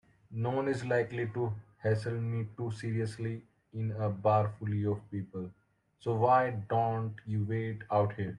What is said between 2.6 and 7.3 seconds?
seriously in a bar full of people, so why don't